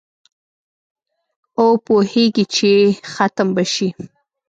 [1.59, 2.71] او پوهیږي چي
[3.13, 3.89] ختم به شي